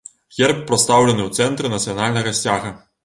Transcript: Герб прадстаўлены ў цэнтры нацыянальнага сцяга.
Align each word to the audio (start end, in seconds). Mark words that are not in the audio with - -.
Герб 0.37 0.61
прадстаўлены 0.71 1.23
ў 1.25 1.31
цэнтры 1.41 1.71
нацыянальнага 1.77 2.35
сцяга. 2.39 2.73